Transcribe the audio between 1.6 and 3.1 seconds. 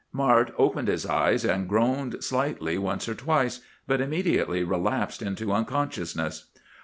groaned slightly once